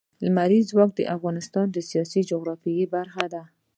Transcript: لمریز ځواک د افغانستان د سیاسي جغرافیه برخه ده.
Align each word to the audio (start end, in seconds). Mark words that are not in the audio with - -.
لمریز 0.25 0.65
ځواک 0.71 0.91
د 0.95 1.01
افغانستان 1.15 1.65
د 1.71 1.77
سیاسي 1.89 2.21
جغرافیه 2.29 2.85
برخه 2.95 3.25
ده. 3.33 3.43